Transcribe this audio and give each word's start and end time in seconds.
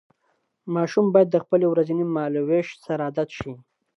ماشوم 0.73 1.05
باید 1.13 1.29
د 1.31 1.37
خپل 1.43 1.61
ورځني 1.67 2.05
مهالوېش 2.13 2.67
سره 2.85 3.01
عادت 3.07 3.29
شي. 3.39 3.53